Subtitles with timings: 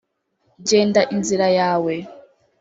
[0.69, 1.95] genda inzira yawe.